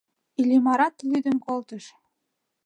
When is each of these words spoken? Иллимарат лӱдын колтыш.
Иллимарат 0.41 0.95
лӱдын 1.09 1.37
колтыш. 1.45 1.85